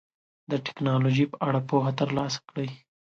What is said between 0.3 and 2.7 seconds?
د ټکنالوژۍ په اړه پوهه ترلاسه کړئ.